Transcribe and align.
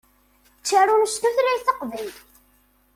Ttarun 0.59 1.05
s 1.13 1.15
tutlayt 1.21 1.65
taqbaylit. 1.67 2.17